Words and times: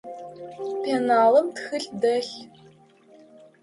Пеналым 0.81 1.47
тхылъ 1.55 1.91
дэлъ. 2.01 2.35